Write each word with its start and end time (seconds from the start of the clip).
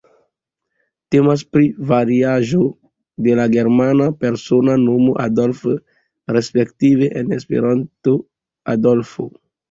Temas 1.15 1.41
pri 1.55 1.65
variaĵo 1.89 2.61
de 3.27 3.35
la 3.39 3.43
germana 3.55 4.07
persona 4.25 4.77
nomo 4.85 5.13
Adolf 5.25 5.59
respektive 6.37 7.11
en 7.21 7.29
Esperanto 7.37 8.15
Adolfo. 8.75 9.27